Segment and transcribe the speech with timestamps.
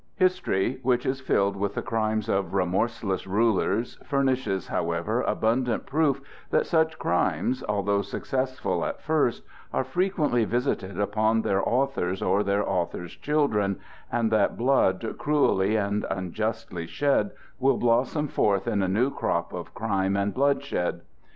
[0.15, 6.65] History, which is filled with the crimes of remorseless rulers, furnishes, however, abundant proof that
[6.65, 13.15] such crimes, although successful at first, are frequently visited upon their authors or their authors'
[13.15, 13.79] children,
[14.11, 17.29] and that blood cruelly and unjustly shed
[17.59, 21.01] will blossom forth in a new crop of crime and bloodshed.